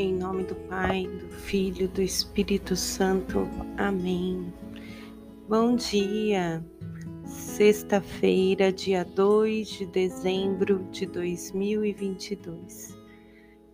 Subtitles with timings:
[0.00, 3.48] Em nome do Pai, do Filho, do Espírito Santo.
[3.76, 4.54] Amém.
[5.48, 6.64] Bom dia.
[7.24, 12.96] Sexta-feira, dia 2 de dezembro de 2022.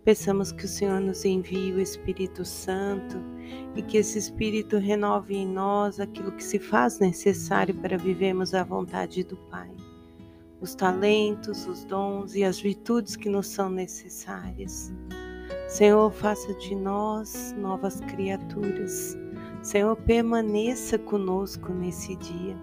[0.03, 3.17] Peçamos que o Senhor nos envie o Espírito Santo
[3.75, 8.63] e que esse Espírito renove em nós aquilo que se faz necessário para vivermos a
[8.63, 9.69] vontade do Pai.
[10.59, 14.91] Os talentos, os dons e as virtudes que nos são necessárias.
[15.75, 19.17] Senhor, faça de nós novas criaturas.
[19.61, 22.57] Senhor, permaneça conosco nesse dia.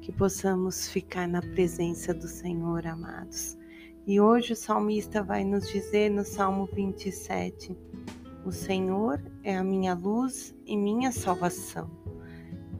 [0.00, 3.58] Que possamos ficar na presença do Senhor, amados.
[4.06, 7.76] E hoje o salmista vai nos dizer no Salmo 27:
[8.42, 11.90] O Senhor é a minha luz e minha salvação.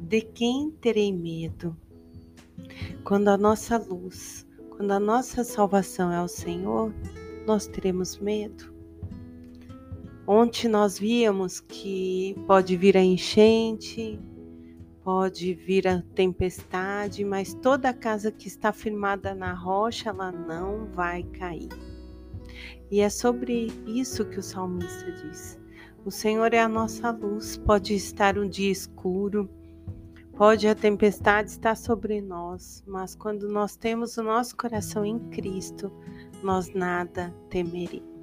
[0.01, 1.77] De quem terei medo?
[3.05, 6.95] Quando a nossa luz, quando a nossa salvação é o Senhor,
[7.47, 8.78] nós teremos medo.
[10.31, 14.21] Ontem nós víamos que pode vir a enchente,
[15.03, 21.23] pode vir a tempestade, mas toda casa que está firmada na rocha, ela não vai
[21.23, 21.71] cair.
[22.91, 25.59] E é sobre isso que o salmista diz.
[26.05, 29.49] O Senhor é a nossa luz, pode estar um dia escuro,
[30.37, 35.91] pode a tempestade estar sobre nós, mas quando nós temos o nosso coração em Cristo,
[36.43, 38.18] nós nada temeremos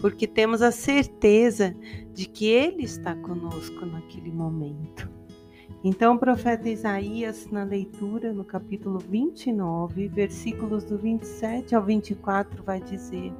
[0.00, 1.74] porque temos a certeza
[2.12, 5.08] de que Ele está conosco naquele momento.
[5.84, 12.80] Então, o profeta Isaías, na leitura, no capítulo 29, versículos do 27 ao 24, vai
[12.80, 13.32] dizer: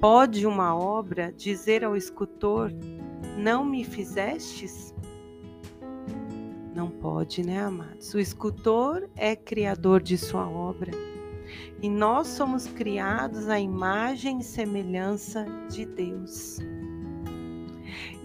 [0.00, 2.70] Pode uma obra dizer ao escultor:
[3.36, 4.94] Não me fizestes?
[6.74, 8.14] Não pode, né, amados?
[8.14, 10.92] O escultor é criador de sua obra
[11.82, 16.58] e nós somos criados à imagem e semelhança de Deus.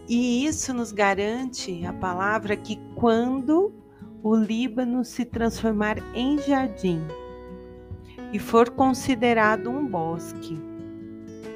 [0.08, 3.74] E isso nos garante a palavra que quando
[4.22, 7.02] o Líbano se transformar em jardim
[8.32, 10.58] e for considerado um bosque,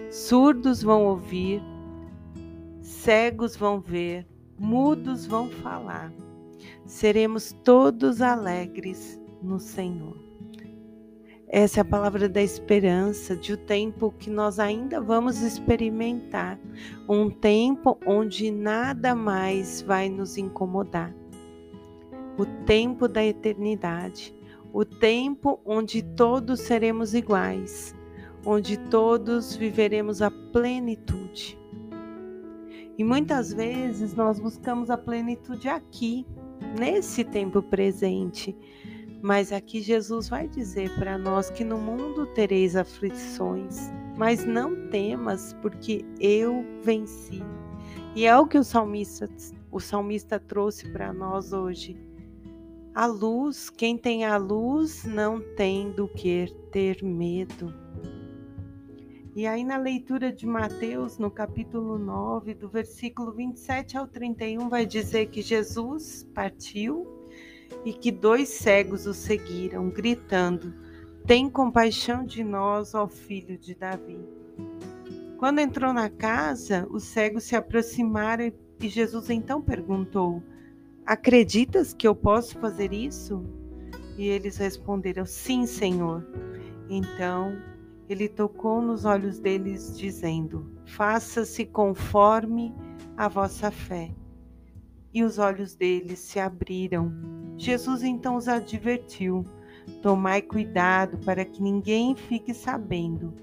[0.10, 1.62] surdos vão ouvir,
[2.82, 4.28] cegos vão ver,
[4.58, 6.12] mudos vão falar.
[6.86, 10.31] Seremos todos alegres no Senhor.
[11.54, 16.58] Essa é a palavra da esperança, de o um tempo que nós ainda vamos experimentar,
[17.10, 21.14] um tempo onde nada mais vai nos incomodar.
[22.38, 24.34] O tempo da eternidade,
[24.72, 27.94] o tempo onde todos seremos iguais,
[28.46, 31.60] onde todos viveremos a plenitude.
[32.98, 36.26] E muitas vezes nós buscamos a plenitude aqui,
[36.80, 38.56] nesse tempo presente
[39.22, 45.56] mas aqui Jesus vai dizer para nós que no mundo tereis aflições, mas não temas,
[45.62, 47.42] porque eu venci.
[48.16, 49.30] E é o que o salmista,
[49.72, 51.96] o salmista trouxe para nós hoje.
[52.94, 57.74] A luz, quem tem a luz não tem do que ter medo.
[59.34, 64.86] E aí, na leitura de Mateus, no capítulo 9, do versículo 27 ao 31, vai
[64.86, 67.08] dizer que Jesus partiu
[67.86, 70.74] e que dois cegos o seguiram, gritando:
[71.26, 74.20] Tem compaixão de nós, ó filho de Davi.
[75.38, 80.44] Quando entrou na casa, os cegos se aproximaram e Jesus então perguntou:
[81.06, 83.44] Acreditas que eu posso fazer isso?
[84.18, 86.26] E eles responderam: Sim, Senhor.
[86.90, 87.58] Então
[88.08, 92.74] ele tocou nos olhos deles, dizendo: Faça-se conforme
[93.18, 94.12] a vossa fé.
[95.14, 99.46] E os olhos deles se abriram Jesus então os advertiu:
[100.02, 103.34] Tomai cuidado para que ninguém fique sabendo.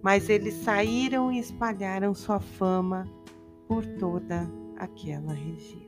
[0.00, 3.04] Mas eles saíram e espalharam sua fama
[3.66, 5.82] por toda aquela região.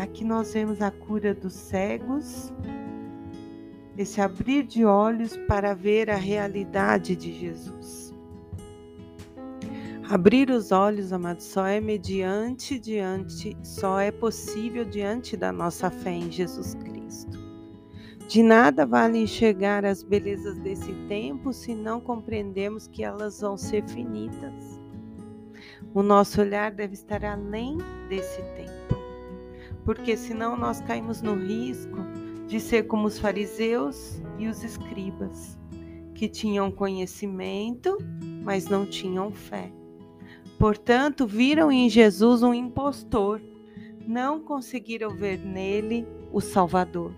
[0.00, 2.52] Aqui nós vemos a cura dos cegos,
[3.96, 8.07] esse abrir de olhos para ver a realidade de Jesus.
[10.10, 16.12] Abrir os olhos, amados, só é mediante diante, só é possível diante da nossa fé
[16.12, 17.38] em Jesus Cristo.
[18.26, 23.86] De nada vale enxergar as belezas desse tempo se não compreendemos que elas vão ser
[23.86, 24.80] finitas.
[25.92, 27.76] O nosso olhar deve estar além
[28.08, 28.96] desse tempo,
[29.84, 31.98] porque senão nós caímos no risco
[32.46, 35.58] de ser como os fariseus e os escribas,
[36.14, 37.98] que tinham conhecimento,
[38.42, 39.70] mas não tinham fé.
[40.58, 43.40] Portanto, viram em Jesus um impostor,
[44.06, 47.12] não conseguiram ver nele o Salvador.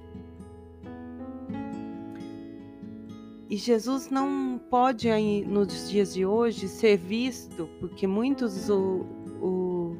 [3.49, 5.09] E Jesus não pode,
[5.47, 9.07] nos dias de hoje, ser visto, porque muitos o,
[9.41, 9.97] o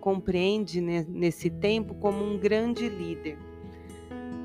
[0.00, 3.36] compreendem nesse tempo como um grande líder.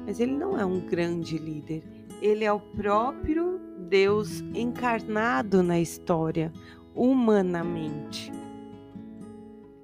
[0.05, 1.83] Mas ele não é um grande líder,
[2.21, 6.51] ele é o próprio Deus encarnado na história,
[6.95, 8.31] humanamente.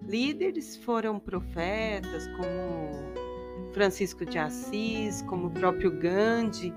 [0.01, 6.73] Líderes foram profetas como Francisco de Assis, como o próprio Gandhi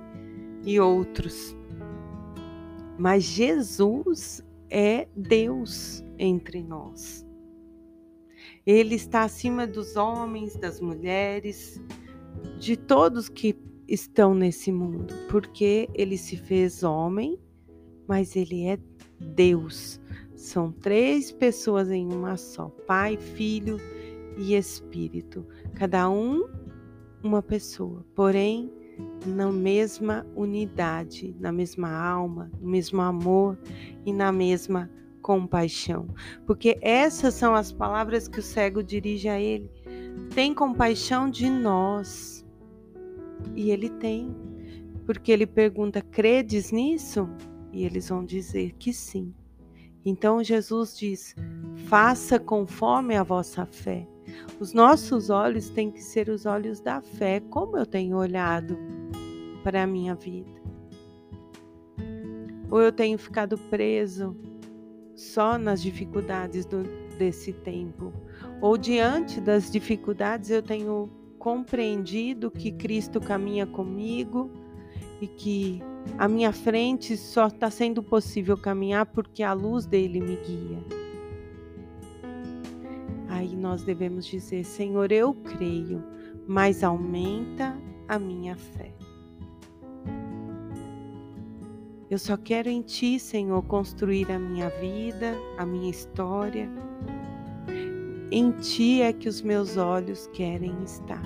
[0.65, 1.57] e outros.
[2.99, 7.27] Mas Jesus é Deus entre nós.
[8.65, 11.81] Ele está acima dos homens, das mulheres,
[12.59, 13.57] de todos que
[13.89, 17.39] estão nesse mundo, porque ele se fez homem,
[18.07, 18.79] mas ele é
[19.19, 20.01] Deus.
[20.43, 23.79] São três pessoas em uma só: Pai, Filho
[24.37, 25.47] e Espírito.
[25.73, 26.49] Cada um
[27.23, 28.69] uma pessoa, porém
[29.25, 33.57] na mesma unidade, na mesma alma, no mesmo amor
[34.05, 34.91] e na mesma
[35.23, 36.09] compaixão.
[36.45, 39.71] Porque essas são as palavras que o cego dirige a ele.
[40.35, 42.45] Tem compaixão de nós.
[43.55, 44.35] E ele tem.
[45.07, 47.29] Porque ele pergunta: credes nisso?
[47.73, 49.33] E eles vão dizer que sim.
[50.05, 51.35] Então Jesus diz:
[51.87, 54.07] faça conforme a vossa fé.
[54.59, 58.79] Os nossos olhos têm que ser os olhos da fé, como eu tenho olhado
[59.63, 60.51] para a minha vida.
[62.71, 64.37] Ou eu tenho ficado preso
[65.15, 66.83] só nas dificuldades do,
[67.19, 68.13] desse tempo,
[68.61, 74.51] ou diante das dificuldades eu tenho compreendido que Cristo caminha comigo
[75.21, 75.83] e que
[76.19, 81.03] a minha frente só está sendo possível caminhar porque a luz dele me guia
[83.43, 86.03] aí nós devemos dizer: Senhor, eu creio,
[86.47, 87.77] mas aumenta
[88.09, 88.93] a minha fé.
[92.11, 96.71] Eu só quero em Ti, Senhor, construir a minha vida, a minha história.
[98.31, 101.23] Em Ti é que os meus olhos querem estar.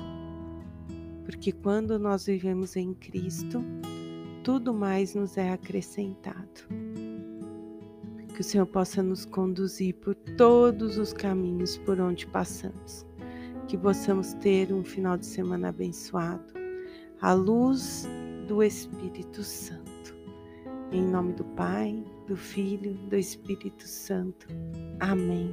[1.24, 3.64] Porque quando nós vivemos em Cristo,
[4.46, 6.68] tudo mais nos é acrescentado
[8.32, 13.04] que o Senhor possa nos conduzir por todos os caminhos por onde passamos.
[13.66, 16.44] Que possamos ter um final de semana abençoado,
[17.20, 18.06] à luz
[18.46, 20.14] do Espírito Santo.
[20.92, 24.46] Em nome do Pai, do Filho, do Espírito Santo.
[25.00, 25.52] Amém.